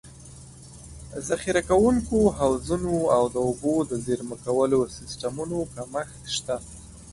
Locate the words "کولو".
4.45-4.79